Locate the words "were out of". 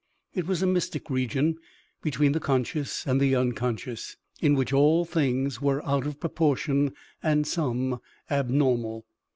5.61-6.19